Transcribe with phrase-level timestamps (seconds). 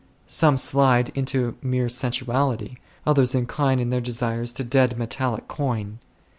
[0.25, 2.77] Some slide into mere sensuality.
[3.05, 5.99] Others incline in their desires to dead metallic coin.